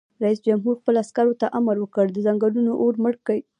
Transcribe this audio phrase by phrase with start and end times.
[0.23, 3.41] رئیس جمهور خپلو عسکرو ته امر وکړ؛ د ځنګلونو اور مړ کړئ!